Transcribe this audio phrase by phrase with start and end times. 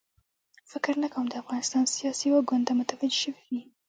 [0.71, 3.61] فکر نه کوم د افغانستان سیاسي واک کونډه متوجه شوې وي.